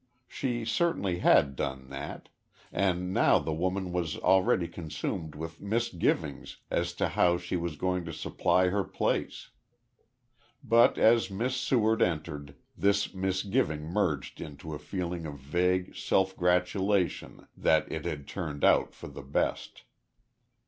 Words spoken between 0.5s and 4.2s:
certainly had done that, and now the woman was